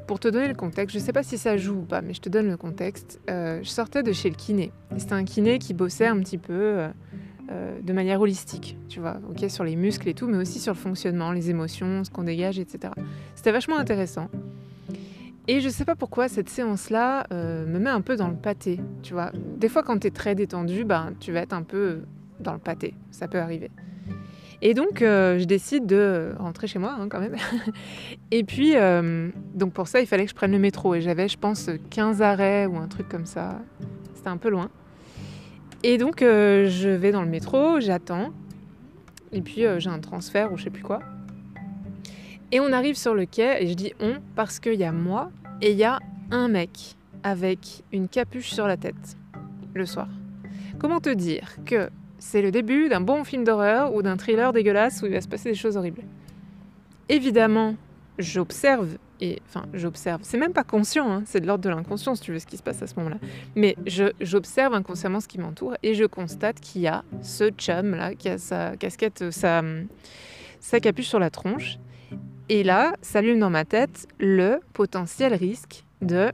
pour 0.08 0.18
te 0.18 0.26
donner 0.26 0.48
le 0.48 0.54
contexte, 0.54 0.94
je 0.94 1.00
ne 1.00 1.04
sais 1.04 1.12
pas 1.12 1.22
si 1.22 1.36
ça 1.36 1.58
joue 1.58 1.80
ou 1.80 1.82
pas, 1.82 2.00
mais 2.00 2.14
je 2.14 2.20
te 2.20 2.30
donne 2.30 2.48
le 2.48 2.56
contexte. 2.56 3.20
Euh, 3.28 3.60
je 3.62 3.68
sortais 3.68 4.02
de 4.02 4.12
chez 4.12 4.30
le 4.30 4.36
kiné. 4.36 4.72
C'était 4.96 5.12
un 5.12 5.24
kiné 5.24 5.58
qui 5.58 5.74
bossait 5.74 6.06
un 6.06 6.18
petit 6.20 6.38
peu 6.38 6.54
euh, 6.54 6.88
euh, 7.50 7.78
de 7.82 7.92
manière 7.92 8.18
holistique, 8.20 8.78
tu 8.88 9.00
vois, 9.00 9.18
ok, 9.30 9.50
sur 9.50 9.64
les 9.64 9.76
muscles 9.76 10.08
et 10.08 10.14
tout, 10.14 10.26
mais 10.26 10.38
aussi 10.38 10.60
sur 10.60 10.72
le 10.72 10.78
fonctionnement, 10.78 11.30
les 11.30 11.50
émotions, 11.50 12.04
ce 12.04 12.10
qu'on 12.10 12.22
dégage, 12.22 12.58
etc. 12.58 12.94
C'était 13.34 13.52
vachement 13.52 13.76
intéressant. 13.76 14.28
Et 15.46 15.60
je 15.60 15.68
sais 15.68 15.84
pas 15.84 15.94
pourquoi 15.94 16.28
cette 16.28 16.48
séance-là 16.48 17.26
me 17.30 17.78
met 17.78 17.90
un 17.90 18.02
peu 18.02 18.16
dans 18.16 18.28
le 18.28 18.36
pâté, 18.36 18.80
tu 19.02 19.12
vois. 19.12 19.32
Des 19.56 19.68
fois, 19.68 19.82
quand 19.82 19.98
tu 19.98 20.06
es 20.06 20.10
très 20.10 20.34
détendu, 20.34 20.84
ben, 20.84 21.12
tu 21.20 21.32
vas 21.32 21.40
être 21.40 21.54
un 21.54 21.62
peu 21.62 22.02
dans 22.40 22.52
le 22.52 22.58
pâté. 22.58 22.94
Ça 23.10 23.28
peut 23.28 23.38
arriver. 23.38 23.70
Et 24.60 24.74
donc, 24.74 25.02
euh, 25.02 25.38
je 25.38 25.44
décide 25.44 25.86
de 25.86 26.32
rentrer 26.38 26.66
chez 26.66 26.78
moi 26.78 26.96
hein, 26.98 27.08
quand 27.08 27.20
même. 27.20 27.36
et 28.30 28.42
puis, 28.42 28.76
euh, 28.76 29.30
donc 29.54 29.72
pour 29.72 29.86
ça, 29.86 30.00
il 30.00 30.06
fallait 30.06 30.24
que 30.24 30.30
je 30.30 30.34
prenne 30.34 30.52
le 30.52 30.58
métro. 30.58 30.94
Et 30.94 31.00
j'avais, 31.00 31.28
je 31.28 31.38
pense, 31.38 31.70
15 31.90 32.22
arrêts 32.22 32.66
ou 32.66 32.76
un 32.76 32.88
truc 32.88 33.08
comme 33.08 33.26
ça. 33.26 33.60
C'était 34.14 34.28
un 34.28 34.36
peu 34.36 34.48
loin. 34.48 34.70
Et 35.84 35.96
donc, 35.96 36.22
euh, 36.22 36.68
je 36.68 36.88
vais 36.88 37.12
dans 37.12 37.22
le 37.22 37.28
métro, 37.28 37.78
j'attends. 37.78 38.32
Et 39.32 39.42
puis, 39.42 39.62
j'ai 39.78 39.90
un 39.90 40.00
transfert 40.00 40.52
ou 40.52 40.56
je 40.56 40.64
sais 40.64 40.70
plus 40.70 40.82
quoi. 40.82 41.00
Et 42.50 42.60
on 42.60 42.72
arrive 42.72 42.96
sur 42.96 43.14
le 43.14 43.26
quai 43.26 43.62
et 43.62 43.66
je 43.66 43.74
dis 43.74 43.92
on 44.00 44.16
parce 44.34 44.58
qu'il 44.58 44.74
y 44.74 44.84
a 44.84 44.90
moi 44.90 45.30
et 45.60 45.72
il 45.72 45.76
y 45.76 45.84
a 45.84 45.98
un 46.30 46.48
mec 46.48 46.96
avec 47.22 47.84
une 47.92 48.08
capuche 48.08 48.50
sur 48.50 48.66
la 48.66 48.78
tête 48.78 49.18
le 49.74 49.84
soir. 49.84 50.08
Comment 50.78 50.98
te 50.98 51.10
dire 51.10 51.56
que 51.66 51.90
c'est 52.18 52.42
le 52.42 52.50
début 52.50 52.88
d'un 52.88 53.00
bon 53.00 53.24
film 53.24 53.44
d'horreur 53.44 53.94
ou 53.94 54.02
d'un 54.02 54.16
thriller 54.16 54.52
dégueulasse 54.52 55.02
où 55.02 55.06
il 55.06 55.12
va 55.12 55.20
se 55.20 55.28
passer 55.28 55.50
des 55.50 55.54
choses 55.54 55.76
horribles. 55.76 56.02
Évidemment, 57.08 57.74
j'observe, 58.18 58.98
et 59.20 59.40
enfin 59.48 59.66
j'observe, 59.72 60.20
c'est 60.22 60.36
même 60.36 60.52
pas 60.52 60.64
conscient, 60.64 61.10
hein, 61.10 61.22
c'est 61.24 61.40
de 61.40 61.46
l'ordre 61.46 61.64
de 61.64 61.70
l'inconscient 61.70 62.14
si 62.14 62.22
tu 62.22 62.32
veux 62.32 62.38
ce 62.38 62.46
qui 62.46 62.56
se 62.56 62.62
passe 62.62 62.82
à 62.82 62.86
ce 62.86 62.94
moment-là, 62.96 63.18
mais 63.54 63.76
j'observe 64.20 64.74
inconsciemment 64.74 65.20
ce 65.20 65.28
qui 65.28 65.38
m'entoure 65.38 65.74
et 65.82 65.94
je 65.94 66.04
constate 66.04 66.60
qu'il 66.60 66.82
y 66.82 66.86
a 66.86 67.04
ce 67.22 67.50
chum 67.50 67.94
là 67.94 68.14
qui 68.14 68.28
a 68.28 68.38
sa 68.38 68.76
casquette, 68.76 69.30
sa, 69.30 69.62
sa 70.60 70.80
capuche 70.80 71.08
sur 71.08 71.18
la 71.18 71.30
tronche. 71.30 71.78
Et 72.50 72.64
là, 72.64 72.94
s'allume 73.02 73.38
dans 73.38 73.50
ma 73.50 73.66
tête 73.66 74.06
le 74.18 74.60
potentiel 74.72 75.34
risque 75.34 75.84
de 76.00 76.32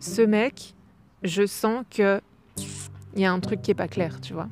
ce 0.00 0.22
mec, 0.22 0.74
je 1.22 1.44
sens 1.46 1.84
que 1.90 2.20
il 3.14 3.22
y 3.22 3.26
a 3.26 3.32
un 3.32 3.40
truc 3.40 3.62
qui 3.62 3.70
est 3.70 3.74
pas 3.74 3.88
clair, 3.88 4.20
tu 4.20 4.32
vois 4.32 4.48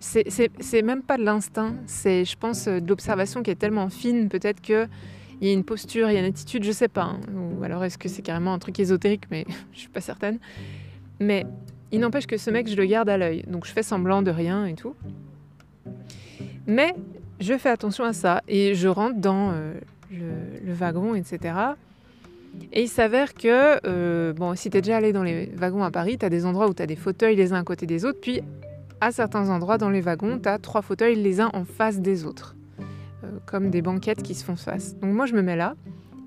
c'est 0.00 0.82
même 0.82 1.02
pas 1.02 1.18
de 1.18 1.24
l'instinct, 1.24 1.74
c'est, 1.86 2.24
je 2.24 2.36
pense, 2.36 2.66
de 2.66 2.88
l'observation 2.88 3.42
qui 3.42 3.50
est 3.50 3.56
tellement 3.56 3.90
fine, 3.90 4.28
peut-être 4.28 4.60
qu'il 4.60 4.88
y 5.42 5.48
a 5.48 5.52
une 5.52 5.64
posture, 5.64 6.10
il 6.10 6.14
y 6.14 6.16
a 6.16 6.20
une 6.20 6.26
attitude, 6.26 6.64
je 6.64 6.72
sais 6.72 6.88
pas. 6.88 7.02
Hein. 7.02 7.20
ou 7.34 7.62
alors 7.62 7.84
est-ce 7.84 7.98
que 7.98 8.08
c'est 8.08 8.22
carrément 8.22 8.54
un 8.54 8.58
truc 8.58 8.80
ésotérique, 8.80 9.24
mais 9.30 9.44
je 9.72 9.80
suis 9.80 9.88
pas 9.88 10.00
certaine. 10.00 10.38
Mais 11.20 11.46
il 11.92 12.00
n'empêche 12.00 12.26
que 12.26 12.38
ce 12.38 12.50
mec, 12.50 12.68
je 12.68 12.76
le 12.76 12.86
garde 12.86 13.08
à 13.08 13.18
l'œil. 13.18 13.44
Donc 13.46 13.66
je 13.66 13.72
fais 13.72 13.82
semblant 13.82 14.22
de 14.22 14.30
rien 14.30 14.64
et 14.66 14.74
tout. 14.74 14.94
Mais 16.66 16.94
je 17.40 17.56
fais 17.58 17.70
attention 17.70 18.04
à 18.04 18.12
ça 18.12 18.42
et 18.48 18.74
je 18.74 18.88
rentre 18.88 19.18
dans 19.18 19.50
euh, 19.52 19.74
le, 20.10 20.72
wagon, 20.72 21.14
etc. 21.14 21.54
Et 22.72 22.82
il 22.82 22.88
s'avère 22.88 23.34
que, 23.34 23.80
euh, 23.86 24.32
bon, 24.32 24.54
si 24.54 24.70
tu 24.70 24.78
es 24.78 24.80
déjà 24.80 24.96
allé 24.96 25.12
dans 25.12 25.22
les 25.22 25.46
wagons 25.56 25.82
à 25.82 25.90
Paris, 25.90 26.16
tu 26.18 26.24
as 26.24 26.30
des 26.30 26.46
endroits 26.46 26.68
où 26.68 26.74
tu 26.74 26.82
as 26.82 26.86
des 26.86 26.96
fauteuils 26.96 27.36
les 27.36 27.52
uns 27.52 27.60
à 27.60 27.64
côté 27.64 27.86
des 27.86 28.04
autres, 28.04 28.20
puis 28.20 28.40
à 29.00 29.12
certains 29.12 29.48
endroits 29.50 29.78
dans 29.78 29.90
les 29.90 30.00
wagons, 30.00 30.38
tu 30.38 30.48
as 30.48 30.58
trois 30.58 30.82
fauteuils 30.82 31.16
les 31.16 31.40
uns 31.40 31.50
en 31.54 31.64
face 31.64 32.00
des 32.00 32.24
autres, 32.24 32.56
euh, 33.24 33.38
comme 33.46 33.70
des 33.70 33.82
banquettes 33.82 34.22
qui 34.22 34.34
se 34.34 34.44
font 34.44 34.56
face. 34.56 34.96
Donc 34.98 35.14
moi 35.14 35.26
je 35.26 35.34
me 35.34 35.42
mets 35.42 35.56
là, 35.56 35.74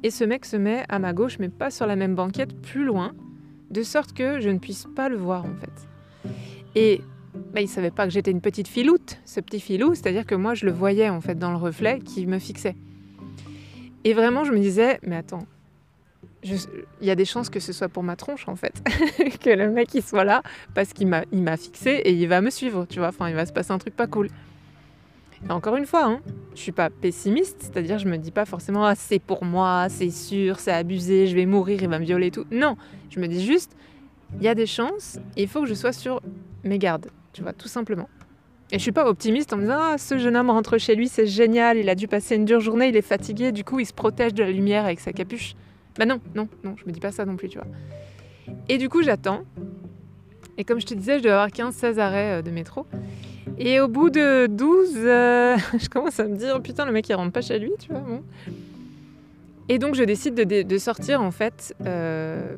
et 0.04 0.10
ce 0.10 0.24
mec 0.24 0.46
se 0.46 0.58
met 0.58 0.84
à 0.90 1.00
ma 1.00 1.14
gauche, 1.14 1.40
mais 1.40 1.50
pas 1.50 1.72
sur 1.72 1.86
la 1.86 1.96
même 1.96 2.16
banquette, 2.16 2.60
plus 2.62 2.84
loin, 2.84 3.14
de 3.70 3.84
sorte 3.84 4.14
que 4.14 4.40
je 4.40 4.50
ne 4.50 4.60
puisse 4.60 4.86
pas 4.96 5.10
le 5.10 5.18
voir 5.18 5.46
en 5.46 5.56
fait. 5.56 6.32
Et 6.76 7.02
bah, 7.54 7.62
il 7.62 7.68
savait 7.68 7.92
pas 7.92 8.06
que 8.06 8.12
j'étais 8.12 8.32
une 8.32 8.42
petite 8.42 8.68
filoute, 8.68 9.20
ce 9.26 9.40
petit 9.40 9.60
filou, 9.60 9.96
c'est-à-dire 9.96 10.26
que 10.26 10.36
moi 10.36 10.54
je 10.54 10.66
le 10.66 10.72
voyais 10.72 11.10
en 11.10 11.22
fait 11.22 11.38
dans 11.38 11.52
le 11.52 11.58
reflet 11.58 12.00
qui 12.00 12.26
me 12.28 12.40
fixait. 12.40 12.76
Et 14.04 14.14
vraiment 14.14 14.44
je 14.44 14.52
me 14.52 14.60
disais, 14.60 15.00
mais 15.04 15.16
attends, 15.16 15.46
il 16.44 17.08
y 17.08 17.12
a 17.12 17.16
des 17.16 17.26
chances 17.26 17.50
que 17.50 17.60
ce 17.60 17.74
soit 17.74 17.90
pour 17.90 18.04
ma 18.04 18.16
tronche 18.16 18.48
en 18.48 18.56
fait, 18.56 18.84
que 19.44 19.50
le 19.50 19.70
mec 19.70 19.94
il 19.94 20.04
soit 20.04 20.24
là 20.24 20.42
parce 20.74 20.94
qu'il 20.94 21.08
m'a, 21.08 21.58
fixé 21.58 21.92
et 21.92 22.12
il 22.12 22.28
va 22.28 22.42
me 22.42 22.50
suivre, 22.50 22.86
tu 22.90 23.00
vois. 23.00 23.10
Enfin, 23.10 23.30
il 23.30 23.36
va 23.36 23.46
se 23.46 23.54
passer 23.54 23.72
un 23.72 23.78
truc 23.78 23.96
pas 23.96 24.08
cool. 24.08 24.30
Encore 25.50 25.76
une 25.76 25.86
fois, 25.86 26.06
hein, 26.06 26.22
je 26.56 26.62
suis 26.62 26.72
pas 26.72 26.90
pessimiste, 26.90 27.58
c'est-à-dire 27.64 28.00
je 28.00 28.08
me 28.08 28.18
dis 28.18 28.32
pas 28.32 28.46
forcément 28.46 28.86
ah, 28.86 28.96
c'est 28.96 29.20
pour 29.20 29.44
moi, 29.44 29.88
c'est 29.90 30.10
sûr, 30.10 30.60
c'est 30.60 30.72
abusé, 30.72 31.28
je 31.28 31.36
vais 31.36 31.46
mourir, 31.46 31.82
il 31.82 31.90
va 31.90 32.00
me 32.00 32.06
violer 32.06 32.28
et 32.28 32.32
tout. 32.32 32.46
Non, 32.52 32.78
je 33.10 33.20
me 33.20 33.28
dis 33.28 33.46
juste 33.46 33.76
il 34.38 34.44
y 34.44 34.48
a 34.48 34.56
des 34.56 34.66
chances, 34.66 35.20
il 35.38 35.48
faut 35.48 35.62
que 35.62 35.68
je 35.68 35.74
sois 35.74 35.94
sur 35.94 36.22
mes 36.64 36.80
gardes, 36.80 37.08
tu 37.34 37.42
vois, 37.42 37.54
tout 37.54 37.68
simplement. 37.68 38.10
Et 38.72 38.78
je 38.78 38.82
suis 38.82 38.92
pas 38.92 39.08
optimiste 39.08 39.54
en 39.54 39.58
me 39.58 39.62
disant 39.64 39.80
ah, 39.80 39.98
ce 39.98 40.18
jeune 40.18 40.36
homme 40.36 40.50
rentre 40.50 40.78
chez 40.78 40.96
lui, 40.96 41.08
c'est 41.08 41.28
génial, 41.28 41.78
il 41.78 41.90
a 41.90 41.96
dû 41.96 42.08
passer 42.08 42.36
une 42.36 42.46
dure 42.46 42.62
journée, 42.62 42.88
il 42.88 42.96
est 42.96 43.02
fatigué, 43.02 43.52
du 43.52 43.64
coup 43.64 43.80
il 43.80 43.86
se 43.86 43.94
protège 43.94 44.34
de 44.34 44.44
la 44.44 44.52
lumière 44.52 44.86
avec 44.86 45.00
sa 45.00 45.12
capuche. 45.12 45.56
Bah 45.98 46.06
non, 46.06 46.20
non, 46.36 46.48
non, 46.64 46.76
je 46.78 46.86
me 46.86 46.92
dis 46.92 47.00
pas 47.00 47.12
ça 47.12 47.26
non 47.26 47.36
plus, 47.36 47.50
tu 47.50 47.60
vois. 47.60 47.68
Et 48.70 48.78
du 48.78 48.90
coup, 48.90 49.04
j'attends. 49.04 49.44
Et 50.58 50.64
comme 50.64 50.80
je 50.80 50.86
te 50.86 50.94
disais, 50.94 51.20
je 51.20 51.24
dois 51.24 51.34
avoir 51.34 51.50
15-16 51.50 51.98
arrêts 51.98 52.40
euh, 52.40 52.42
de 52.42 52.52
métro. 52.52 52.86
Et 53.58 53.80
au 53.80 53.88
bout 53.88 54.10
de 54.10 54.48
12, 54.48 54.94
euh, 54.98 55.58
je 55.80 55.90
commence 55.90 56.20
à 56.20 56.28
me 56.28 56.36
dire, 56.36 56.62
putain, 56.62 56.86
le 56.86 56.92
mec 56.92 57.08
il 57.10 57.14
rentre 57.14 57.32
pas 57.32 57.42
chez 57.42 57.60
lui, 57.60 57.72
tu 57.80 57.90
vois. 57.90 58.04
Et 59.70 59.80
donc 59.80 59.96
je 59.96 60.04
décide 60.04 60.36
de, 60.36 60.78
sortir 60.78 61.22
en 61.22 61.32
fait, 61.32 61.74
euh, 61.86 62.58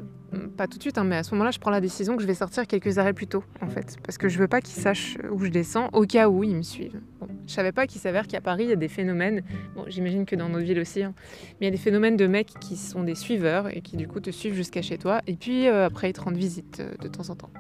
pas 0.58 0.68
tout 0.68 0.78
de 0.78 0.82
suite, 0.82 0.98
hein, 0.98 1.04
mais 1.04 1.18
à 1.18 1.24
ce 1.24 1.32
moment-là, 1.36 1.52
je 1.52 1.60
prends 1.60 1.70
la 1.70 1.82
décision 1.82 2.16
que 2.16 2.22
je 2.22 2.28
vais 2.28 2.34
sortir 2.34 2.66
quelques 2.66 2.98
arrêts 2.98 3.14
plus 3.14 3.28
tôt 3.28 3.44
en 3.62 3.68
fait, 3.68 3.98
parce 4.04 4.18
que 4.18 4.28
je 4.28 4.40
veux 4.40 4.48
pas 4.48 4.60
qu'ils 4.60 4.82
sachent 4.82 5.18
où 5.32 5.46
je 5.46 5.52
descends, 5.52 5.90
au 5.94 6.06
cas 6.06 6.30
où 6.30 6.44
ils 6.44 6.56
me 6.56 6.64
suivent. 6.64 7.00
Je 7.48 7.54
savais 7.54 7.72
pas 7.72 7.88
qu'il 7.88 8.02
s'avère 8.02 8.28
qu'à 8.28 8.42
Paris 8.42 8.64
il 8.66 8.70
y 8.70 8.74
a 8.74 8.78
des 8.78 8.88
phénomènes, 8.88 9.42
bon, 9.76 9.86
j'imagine 9.88 10.26
que 10.26 10.36
dans 10.36 10.50
notre 10.50 10.66
ville 10.66 10.80
aussi, 10.80 11.04
hein, 11.04 11.14
mais 11.60 11.62
il 11.62 11.66
y 11.66 11.68
a 11.68 11.72
des 11.72 11.78
phénomènes 11.78 12.18
de 12.18 12.28
mecs 12.28 12.54
qui 12.60 12.76
sont 12.76 13.04
des 13.04 13.16
suiveurs 13.16 13.76
et 13.76 13.82
qui 13.82 13.98
du 13.98 14.08
coup 14.08 14.20
te 14.20 14.32
suivent 14.32 14.56
jusqu'à 14.56 14.82
chez 14.82 14.98
toi, 14.98 15.22
et 15.28 15.36
puis 15.36 15.68
euh, 15.68 15.86
après 15.86 16.10
ils 16.10 16.14
te 16.14 16.22
rendent 16.22 16.38
visite 16.38 16.82
de 17.02 17.08
temps 17.08 17.30
en 17.30 17.36
temps. 17.36 17.52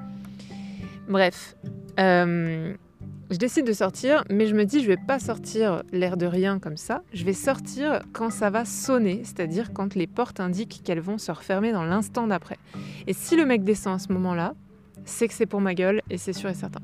Bref. 1.08 1.56
Euh, 2.00 2.74
je 3.32 3.38
décide 3.38 3.66
de 3.66 3.74
sortir, 3.74 4.24
mais 4.30 4.46
je 4.46 4.54
me 4.54 4.66
dis 4.66 4.82
je 4.82 4.88
vais 4.88 4.98
pas 4.98 5.18
sortir 5.18 5.82
l'air 5.92 6.16
de 6.16 6.28
rien 6.28 6.60
comme 6.60 6.78
ça. 6.78 7.02
Je 7.12 7.26
vais 7.26 7.34
sortir 7.34 8.04
quand 8.14 8.30
ça 8.30 8.52
va 8.52 8.66
sonner, 8.66 9.22
c'est-à-dire 9.24 9.74
quand 9.74 9.96
les 9.96 10.06
portes 10.06 10.40
indiquent 10.40 10.82
qu'elles 10.84 11.00
vont 11.00 11.18
se 11.18 11.32
refermer 11.32 11.72
dans 11.72 11.84
l'instant 11.84 12.28
d'après. 12.28 12.58
Et 13.08 13.14
si 13.14 13.36
le 13.36 13.46
mec 13.46 13.64
descend 13.64 13.96
à 13.96 14.00
ce 14.00 14.14
moment-là, 14.14 14.54
c'est 15.06 15.28
que 15.28 15.34
c'est 15.34 15.48
pour 15.48 15.60
ma 15.60 15.74
gueule 15.74 16.02
et 16.12 16.18
c'est 16.18 16.34
sûr 16.34 16.50
et 16.50 16.54
certain. 16.54 16.82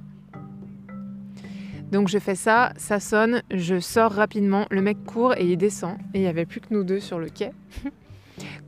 Donc 1.91 2.07
je 2.07 2.19
fais 2.19 2.35
ça, 2.35 2.71
ça 2.77 2.99
sonne, 2.99 3.43
je 3.51 3.79
sors 3.79 4.11
rapidement, 4.11 4.65
le 4.71 4.81
mec 4.81 5.03
court 5.03 5.33
et 5.35 5.45
il 5.45 5.57
descend 5.57 5.97
et 6.13 6.19
il 6.19 6.21
n'y 6.21 6.27
avait 6.27 6.45
plus 6.45 6.61
que 6.61 6.73
nous 6.73 6.83
deux 6.83 7.01
sur 7.01 7.19
le 7.19 7.29
quai. 7.29 7.51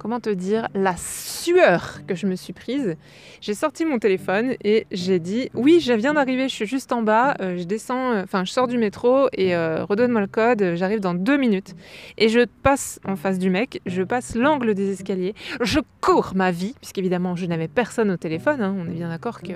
comment 0.04 0.20
te 0.20 0.30
dire, 0.30 0.68
la 0.76 0.98
sueur 0.98 2.02
que 2.06 2.14
je 2.14 2.28
me 2.28 2.36
suis 2.36 2.52
prise. 2.52 2.98
J'ai 3.40 3.54
sorti 3.54 3.86
mon 3.86 4.00
téléphone 4.00 4.56
et 4.62 4.86
j'ai 4.92 5.18
dit 5.18 5.50
oui, 5.54 5.80
je 5.80 5.94
viens 5.94 6.14
d'arriver, 6.14 6.50
je 6.50 6.54
suis 6.54 6.66
juste 6.66 6.92
en 6.92 7.02
bas, 7.02 7.36
euh, 7.40 7.58
je 7.58 7.64
descends, 7.64 8.12
euh, 8.12 8.24
enfin 8.24 8.44
je 8.44 8.52
sors 8.52 8.68
du 8.68 8.78
métro 8.78 9.30
et 9.32 9.56
euh, 9.56 9.86
redonne-moi 9.86 10.20
le 10.20 10.28
code, 10.28 10.74
j'arrive 10.76 11.00
dans 11.00 11.14
deux 11.14 11.38
minutes. 11.38 11.74
Et 12.18 12.28
je 12.28 12.42
passe 12.64 13.00
en 13.06 13.16
face 13.16 13.40
du 13.40 13.50
mec, 13.50 13.80
je 13.86 14.04
passe 14.04 14.36
l'angle 14.36 14.74
des 14.74 14.92
escaliers, 14.92 15.36
je 15.62 15.80
cours 16.02 16.34
ma 16.36 16.52
vie, 16.52 16.76
puisqu'évidemment 16.82 17.38
je 17.38 17.46
n'avais 17.46 17.70
personne 17.70 18.12
au 18.12 18.18
téléphone, 18.18 18.62
hein, 18.62 18.76
on 18.78 18.86
est 18.92 18.96
bien 18.96 19.08
d'accord 19.08 19.42
que 19.42 19.54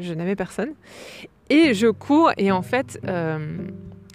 je 0.00 0.14
n'avais 0.14 0.36
personne. 0.36 0.70
Et 1.50 1.74
je 1.74 1.88
cours 1.88 2.30
et 2.38 2.52
en 2.52 2.62
fait 2.62 3.00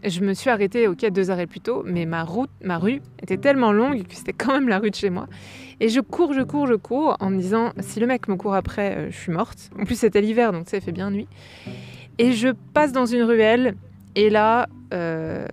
je 0.04 0.22
me 0.22 0.34
suis 0.34 0.50
arrêtée 0.50 0.88
quai 0.98 1.12
deux 1.12 1.32
arrêts 1.32 1.48
plus 1.48 1.60
tôt, 1.60 1.84
mais 1.86 2.06
ma 2.06 2.24
route, 2.24 2.50
ma 2.64 2.78
rue 2.78 3.02
était 3.22 3.38
tellement 3.38 3.72
longue 3.72 4.06
que 4.08 4.16
c'était 4.16 4.34
quand 4.34 4.54
même 4.54 4.70
la 4.70 4.80
rue 4.80 4.92
de 4.92 4.96
chez 4.96 5.10
moi. 5.10 5.28
Et 5.80 5.90
je 5.90 6.00
cours, 6.00 6.34
je 6.34 6.42
cours, 6.42 6.68
je 6.68 6.76
cours 6.76 7.18
en 7.20 7.30
me 7.30 7.38
disant 7.38 7.72
si 7.80 8.00
le 8.00 8.08
mec 8.08 8.28
me 8.28 8.36
court 8.36 8.56
après, 8.56 8.96
euh, 8.96 9.12
je 9.12 9.18
suis 9.18 9.32
morte. 9.32 9.70
En 9.80 9.86
plus 9.86 9.96
c'était 9.96 10.22
l'hiver, 10.22 10.52
donc 10.52 10.70
ça 10.70 10.80
fait 10.80 10.92
bien 10.92 11.12
nuit. 11.12 11.28
Et 12.18 12.34
je 12.34 12.50
passe 12.74 12.92
dans 12.92 13.06
une 13.06 13.24
ruelle, 13.24 13.76
et 14.16 14.30
là, 14.30 14.68
euh, 14.94 15.48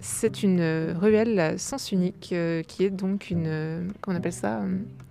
c'est 0.00 0.42
une 0.42 0.94
ruelle 0.98 1.38
à 1.38 1.58
sens 1.58 1.92
unique 1.92 2.30
euh, 2.32 2.62
qui 2.62 2.84
est 2.84 2.90
donc 2.90 3.30
une, 3.30 3.90
comment 4.00 4.16
on 4.16 4.18
appelle 4.18 4.32
ça, 4.32 4.60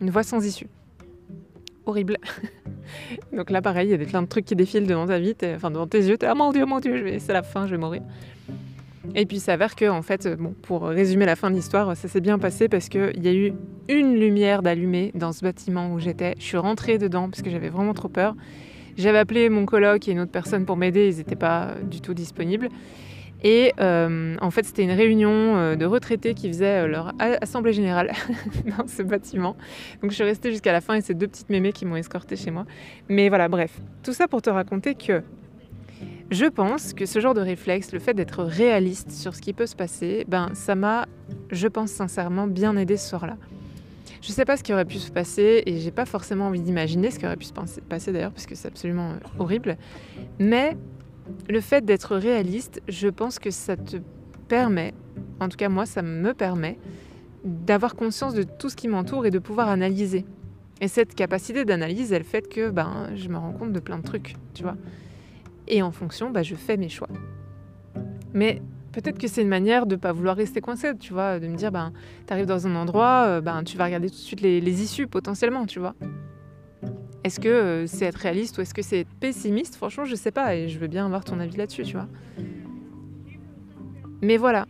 une 0.01 0.09
voie 0.09 0.23
sans 0.23 0.45
issue. 0.45 0.67
Horrible. 1.85 2.17
donc 3.33 3.49
là, 3.49 3.61
pareil, 3.61 3.87
il 3.87 3.91
y 3.91 3.93
a 3.93 3.97
des 3.97 4.05
plein 4.05 4.21
de 4.21 4.27
trucs 4.27 4.45
qui 4.45 4.55
défilent 4.55 4.87
devant 4.87 5.07
ta 5.07 5.19
vie, 5.19 5.35
enfin 5.55 5.71
devant 5.71 5.87
tes 5.87 5.99
yeux. 5.99 6.17
T'es 6.17 6.27
ah 6.27 6.35
mon 6.35 6.51
dieu, 6.51 6.65
mon 6.65 6.79
dieu, 6.79 7.17
c'est 7.19 7.33
la 7.33 7.43
fin, 7.43 7.65
je 7.65 7.71
vais 7.71 7.77
mourir. 7.77 8.01
Et 9.15 9.25
puis 9.25 9.39
s'avère 9.39 9.75
que, 9.75 9.89
en 9.89 10.01
fait, 10.01 10.27
bon, 10.37 10.53
pour 10.61 10.83
résumer 10.83 11.25
la 11.25 11.35
fin 11.35 11.49
de 11.49 11.55
l'histoire, 11.55 11.95
ça 11.95 12.07
s'est 12.07 12.21
bien 12.21 12.37
passé 12.37 12.67
parce 12.69 12.89
qu'il 12.89 13.23
y 13.23 13.27
a 13.27 13.33
eu 13.33 13.53
une 13.87 14.15
lumière 14.15 14.61
d'allumée 14.61 15.11
dans 15.15 15.31
ce 15.31 15.41
bâtiment 15.41 15.93
où 15.93 15.99
j'étais. 15.99 16.35
Je 16.37 16.43
suis 16.43 16.57
rentrée 16.57 16.97
dedans 16.97 17.29
parce 17.29 17.41
que 17.41 17.49
j'avais 17.49 17.69
vraiment 17.69 17.93
trop 17.93 18.09
peur. 18.09 18.35
J'avais 18.97 19.19
appelé 19.19 19.49
mon 19.49 19.65
coloc 19.65 20.07
et 20.07 20.11
une 20.11 20.19
autre 20.19 20.31
personne 20.31 20.65
pour 20.65 20.75
m'aider, 20.75 21.09
ils 21.09 21.17
n'étaient 21.17 21.35
pas 21.35 21.75
du 21.89 22.01
tout 22.01 22.13
disponibles. 22.13 22.69
Et 23.43 23.73
euh, 23.79 24.35
en 24.41 24.51
fait, 24.51 24.65
c'était 24.65 24.83
une 24.83 24.91
réunion 24.91 25.55
euh, 25.55 25.75
de 25.75 25.85
retraités 25.85 26.33
qui 26.33 26.47
faisaient 26.47 26.83
euh, 26.83 26.87
leur 26.87 27.13
assemblée 27.19 27.73
générale 27.73 28.11
dans 28.77 28.87
ce 28.87 29.01
bâtiment. 29.01 29.55
Donc 30.01 30.11
je 30.11 30.15
suis 30.15 30.23
restée 30.23 30.51
jusqu'à 30.51 30.73
la 30.73 30.81
fin 30.81 30.95
et 30.95 31.01
c'est 31.01 31.13
deux 31.13 31.27
petites 31.27 31.49
mémés 31.49 31.71
qui 31.71 31.85
m'ont 31.85 31.95
escortée 31.95 32.35
chez 32.35 32.51
moi. 32.51 32.65
Mais 33.07 33.29
voilà, 33.29 33.47
bref. 33.47 33.79
Tout 34.03 34.13
ça 34.13 34.27
pour 34.27 34.41
te 34.41 34.49
raconter 34.49 34.95
que 34.95 35.23
je 36.31 36.45
pense 36.45 36.93
que 36.93 37.05
ce 37.05 37.19
genre 37.19 37.33
de 37.33 37.41
réflexe, 37.41 37.91
le 37.91 37.99
fait 37.99 38.13
d'être 38.13 38.43
réaliste 38.43 39.11
sur 39.11 39.33
ce 39.33 39.41
qui 39.41 39.53
peut 39.53 39.65
se 39.65 39.75
passer, 39.75 40.25
ben 40.27 40.49
ça 40.53 40.75
m'a, 40.75 41.07
je 41.49 41.67
pense 41.67 41.91
sincèrement, 41.91 42.45
bien 42.45 42.75
aidé 42.77 42.97
ce 42.97 43.09
soir-là. 43.09 43.37
Je 44.21 44.29
ne 44.29 44.33
sais 44.33 44.45
pas 44.45 44.57
ce 44.57 44.63
qui 44.63 44.73
aurait 44.73 44.85
pu 44.85 44.97
se 44.97 45.11
passer 45.11 45.63
et 45.65 45.79
j'ai 45.79 45.91
pas 45.91 46.05
forcément 46.05 46.47
envie 46.47 46.59
d'imaginer 46.59 47.09
ce 47.09 47.19
qui 47.19 47.25
aurait 47.25 47.37
pu 47.37 47.45
se 47.45 47.53
passer 47.53 48.11
d'ailleurs 48.11 48.31
parce 48.31 48.45
que 48.45 48.53
c'est 48.53 48.67
absolument 48.67 49.13
horrible. 49.39 49.77
Mais 50.39 50.75
le 51.47 51.61
fait 51.61 51.83
d'être 51.85 52.15
réaliste, 52.15 52.81
je 52.87 53.07
pense 53.07 53.39
que 53.39 53.51
ça 53.51 53.75
te 53.75 53.97
permet, 54.47 54.93
en 55.39 55.49
tout 55.49 55.57
cas 55.57 55.69
moi 55.69 55.85
ça 55.85 56.01
me 56.01 56.33
permet, 56.33 56.77
d'avoir 57.43 57.95
conscience 57.95 58.33
de 58.33 58.43
tout 58.43 58.69
ce 58.69 58.75
qui 58.75 58.87
m'entoure 58.87 59.25
et 59.25 59.31
de 59.31 59.39
pouvoir 59.39 59.69
analyser. 59.69 60.25
Et 60.81 60.87
cette 60.87 61.15
capacité 61.15 61.65
d'analyse, 61.65 62.13
elle 62.13 62.23
fait 62.23 62.47
que 62.47 62.69
ben, 62.69 63.09
je 63.15 63.27
me 63.29 63.37
rends 63.37 63.51
compte 63.51 63.73
de 63.73 63.79
plein 63.79 63.97
de 63.97 64.03
trucs, 64.03 64.35
tu 64.53 64.63
vois. 64.63 64.75
Et 65.67 65.81
en 65.81 65.91
fonction, 65.91 66.29
bah, 66.29 66.43
je 66.43 66.55
fais 66.55 66.77
mes 66.77 66.89
choix. 66.89 67.09
Mais 68.33 68.61
peut-être 68.91 69.17
que 69.17 69.27
c'est 69.27 69.41
une 69.41 69.49
manière 69.49 69.85
de 69.85 69.95
ne 69.95 69.99
pas 69.99 70.11
vouloir 70.11 70.35
rester 70.35 70.61
coincé, 70.61 70.95
tu 70.97 71.13
vois, 71.13 71.39
de 71.39 71.47
me 71.47 71.55
dire, 71.55 71.71
ben, 71.71 71.91
tu 72.27 72.33
arrives 72.33 72.45
dans 72.45 72.65
un 72.65 72.75
endroit, 72.75 73.25
euh, 73.27 73.41
ben, 73.41 73.63
tu 73.63 73.77
vas 73.77 73.85
regarder 73.85 74.09
tout 74.09 74.15
de 74.15 74.19
suite 74.19 74.41
les, 74.41 74.83
issues 74.83 75.07
potentiellement, 75.07 75.65
tu 75.65 75.79
vois. 75.79 75.95
Est-ce 77.23 77.39
que 77.39 77.49
euh, 77.49 77.87
c'est 77.87 78.05
être 78.05 78.15
réaliste 78.15 78.57
ou 78.57 78.61
est-ce 78.61 78.73
que 78.73 78.81
c'est 78.81 79.01
être 79.01 79.13
pessimiste? 79.19 79.75
Franchement, 79.75 80.05
je 80.05 80.15
sais 80.15 80.31
pas 80.31 80.55
et 80.55 80.69
je 80.69 80.79
veux 80.79 80.87
bien 80.87 81.05
avoir 81.05 81.23
ton 81.23 81.39
avis 81.39 81.57
là-dessus, 81.57 81.83
tu 81.83 81.93
vois. 81.93 82.07
Mais 84.21 84.37
voilà. 84.37 84.65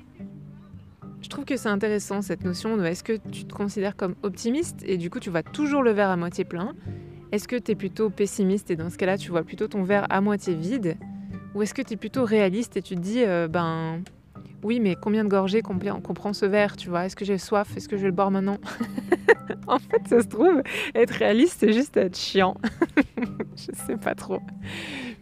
Je 1.21 1.27
trouve 1.27 1.45
que 1.45 1.57
c'est 1.57 1.69
intéressant 1.69 2.21
cette 2.21 2.43
notion 2.43 2.77
de 2.77 2.85
est-ce 2.85 3.03
que 3.03 3.17
tu 3.31 3.45
te 3.45 3.53
considères 3.53 3.95
comme 3.95 4.15
optimiste? 4.23 4.83
Et 4.85 4.97
du 4.97 5.09
coup 5.09 5.19
tu 5.19 5.29
vois 5.29 5.43
toujours 5.43 5.83
le 5.83 5.91
verre 5.91 6.09
à 6.09 6.17
moitié 6.17 6.43
plein. 6.43 6.73
Est-ce 7.31 7.47
que 7.47 7.55
tu 7.55 7.71
es 7.71 7.75
plutôt 7.75 8.09
pessimiste? 8.09 8.71
Et 8.71 8.75
dans 8.75 8.89
ce 8.89 8.97
cas-là, 8.97 9.17
tu 9.17 9.29
vois 9.29 9.43
plutôt 9.43 9.67
ton 9.67 9.83
verre 9.83 10.07
à 10.09 10.19
moitié 10.19 10.55
vide. 10.55 10.97
Ou 11.53 11.61
est-ce 11.61 11.73
que 11.73 11.81
tu 11.81 11.93
es 11.93 11.97
plutôt 11.97 12.25
réaliste 12.25 12.77
et 12.77 12.81
tu 12.81 12.95
te 12.95 12.99
dis, 12.99 13.23
euh, 13.23 13.47
ben 13.47 14.01
oui, 14.63 14.79
mais 14.79 14.95
combien 14.95 15.23
de 15.23 15.29
gorgées 15.29 15.61
qu'on 15.61 15.77
prend 15.77 16.33
ce 16.33 16.45
verre, 16.45 16.75
tu 16.75 16.89
vois? 16.89 17.05
Est-ce 17.05 17.15
que 17.15 17.25
j'ai 17.25 17.37
soif? 17.37 17.75
Est-ce 17.77 17.87
que 17.87 17.97
je 17.97 18.01
vais 18.01 18.07
le 18.09 18.13
boire 18.13 18.31
maintenant? 18.31 18.57
En 19.67 19.77
fait, 19.77 20.07
ça 20.07 20.21
se 20.21 20.27
trouve, 20.27 20.63
être 20.95 21.11
réaliste, 21.11 21.57
c'est 21.59 21.73
juste 21.73 21.95
être 21.97 22.17
chiant. 22.17 22.55
je 23.55 23.71
sais 23.73 23.97
pas 23.97 24.15
trop. 24.15 24.39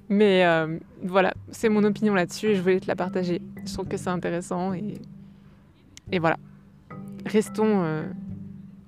Mais 0.09 0.45
euh, 0.45 0.77
voilà, 1.03 1.33
c'est 1.49 1.67
mon 1.67 1.83
opinion 1.83 2.13
là-dessus 2.13 2.47
et 2.47 2.55
je 2.55 2.61
voulais 2.61 2.79
te 2.79 2.87
la 2.87 2.95
partager. 2.95 3.41
Je 3.65 3.73
trouve 3.73 3.87
que 3.87 3.97
c'est 3.97 4.09
intéressant 4.09 4.73
et, 4.73 4.99
voilà. 6.19 6.37
Restons... 7.25 7.83
Euh, 7.83 8.03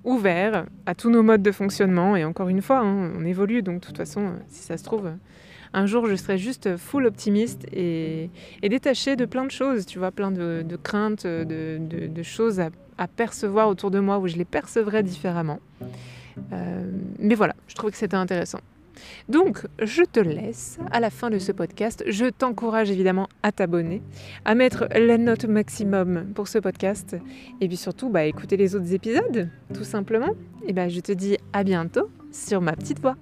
ouvert 0.04 0.66
à 0.86 0.94
tous 0.94 1.10
nos 1.10 1.22
modes 1.22 1.42
de 1.42 1.52
fonctionnement. 1.52 2.16
Et 2.16 2.24
encore 2.24 2.48
une 2.48 2.62
fois, 2.62 2.78
hein, 2.80 3.12
on 3.16 3.24
évolue, 3.24 3.62
donc 3.62 3.80
de 3.80 3.86
toute 3.86 3.96
façon, 3.96 4.20
euh, 4.20 4.38
si 4.48 4.62
ça 4.62 4.76
se 4.76 4.84
trouve, 4.84 5.10
un 5.72 5.86
jour 5.86 6.06
je 6.06 6.14
serai 6.16 6.38
juste 6.38 6.76
full 6.76 7.06
optimiste 7.06 7.66
et, 7.72 8.30
détaché 8.62 9.16
de 9.16 9.24
plein 9.24 9.44
de 9.44 9.50
choses, 9.50 9.86
tu 9.86 9.98
vois, 9.98 10.10
plein 10.10 10.30
de, 10.30 10.64
craintes, 10.82 11.26
de, 11.26 12.22
choses 12.22 12.60
à, 12.60 12.70
percevoir 13.08 13.68
autour 13.68 13.90
de 13.90 13.98
moi 13.98 14.18
où 14.18 14.28
je 14.28 14.36
les 14.36 14.44
percevrais 14.44 15.02
différemment. 15.02 15.60
Euh, 16.52 16.84
mais 17.18 17.34
voilà, 17.34 17.54
je 17.66 17.74
trouve 17.74 17.90
que 17.90 17.96
c'était 17.96 18.16
intéressant. 18.16 18.60
Donc, 19.28 19.66
je 19.80 20.02
te 20.02 20.20
laisse 20.20 20.78
à 20.90 21.00
la 21.00 21.08
fin 21.08 21.30
de 21.30 21.38
ce 21.38 21.52
podcast. 21.52 22.04
Je 22.06 22.26
t'encourage 22.26 22.90
évidemment 22.90 23.28
à 23.42 23.52
t'abonner, 23.52 24.02
à 24.44 24.54
mettre 24.54 24.88
la 24.94 25.16
note 25.16 25.46
maximum 25.46 26.26
pour 26.34 26.48
ce 26.48 26.58
podcast 26.58 27.16
et 27.60 27.68
puis 27.68 27.76
surtout, 27.76 28.10
bah, 28.10 28.24
écouter 28.24 28.56
les 28.56 28.74
autres 28.74 28.92
épisodes, 28.92 29.48
tout 29.72 29.84
simplement. 29.84 30.34
Et 30.66 30.72
ben, 30.72 30.90
je 30.90 31.00
te 31.00 31.12
dis 31.12 31.38
à 31.52 31.64
bientôt 31.64 32.10
sur 32.32 32.60
ma 32.60 32.72
petite 32.72 33.00
voix. 33.00 33.16